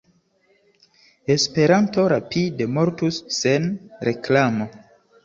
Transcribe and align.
Esperanto 1.33 2.05
rapide 2.13 2.67
mortus 2.79 3.21
sen 3.41 3.69
reklamo! 4.11 4.69